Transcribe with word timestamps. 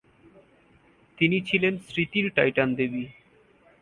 তিনি 1.17 1.37
ছিলেন 1.41 1.73
স্মৃতির 1.79 2.25
টাইটান 2.35 2.69
দেবী। 2.75 3.03